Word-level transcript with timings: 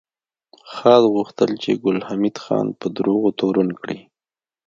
خاد 0.73 1.03
غوښتل 1.13 1.51
چې 1.63 1.71
ګل 1.83 1.97
حمید 2.07 2.35
خان 2.43 2.67
په 2.79 2.87
دروغو 2.95 3.29
تورن 3.39 3.69
کړي 3.79 3.99